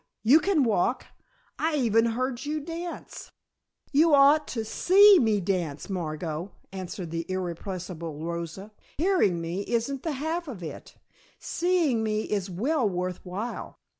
You 0.23 0.39
can 0.39 0.63
walk. 0.63 1.05
I 1.59 1.75
even 1.75 2.05
heard 2.05 2.43
you 2.43 2.59
dance" 2.59 3.31
"You 3.93 4.15
ought 4.15 4.47
to 4.47 4.65
see 4.65 5.19
me 5.19 5.39
dance, 5.39 5.91
Margot," 5.91 6.51
answered 6.71 7.11
the 7.11 7.23
irrepressible 7.29 8.17
Rosa. 8.25 8.71
"Hearing 8.97 9.39
me, 9.39 9.61
isn't 9.67 10.01
the 10.01 10.13
half 10.13 10.47
of 10.47 10.63
it. 10.63 10.95
Seeing 11.37 12.01
me 12.01 12.23
is 12.23 12.49
well 12.49 12.89
worth 12.89 13.23
while. 13.23 13.77